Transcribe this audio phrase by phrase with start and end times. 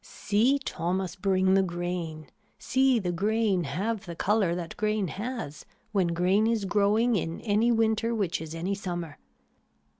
[0.03, 2.25] See Thomas bring the grain,
[2.57, 7.71] see the grain have the color that grain has when grain is growing in any
[7.71, 9.19] winter which is any summer.